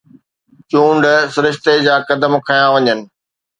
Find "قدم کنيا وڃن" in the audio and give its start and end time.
2.09-2.99